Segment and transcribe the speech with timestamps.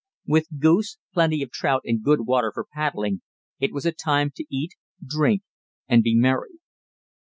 [0.25, 3.21] With goose, plenty of trout and good water for paddling,
[3.59, 4.71] it was a time to eat,
[5.05, 5.43] drink,
[5.87, 6.53] and be merry.